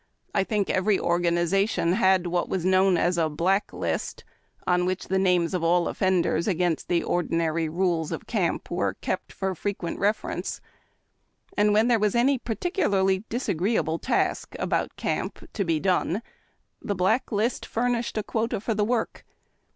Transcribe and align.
I 0.33 0.43
think 0.43 0.67
every 0.71 0.99
organization 0.99 1.93
had 1.93 2.25
what 2.25 2.49
was 2.49 2.65
known 2.65 2.97
as 2.97 3.19
a 3.19 3.29
Black 3.29 3.71
List, 3.71 4.23
on 4.65 4.87
which 4.87 5.09
the 5.09 5.19
names 5.19 5.53
of 5.53 5.63
all 5.63 5.87
offenders 5.87 6.47
against 6.47 6.87
the 6.87 7.03
ordi 7.03 7.29
nary 7.29 7.69
rules 7.69 8.11
of 8.11 8.25
camp 8.25 8.71
were 8.71 8.95
kept 8.95 9.31
for 9.31 9.53
frequent 9.53 9.99
reference, 9.99 10.59
and 11.55 11.71
when 11.71 11.87
thei'e 11.87 11.99
was 12.01 12.15
any 12.15 12.39
particularly 12.39 13.25
disagreeable 13.29 13.99
task 13.99 14.55
about 14.57 14.95
camp 14.95 15.45
to 15.53 15.63
be 15.63 15.79
done 15.79 16.23
the 16.81 16.95
black 16.95 17.31
list 17.31 17.63
furnished 17.63 18.17
a 18.17 18.23
quota 18.23 18.59
for 18.59 18.73
the 18.73 18.83
work. 18.83 19.23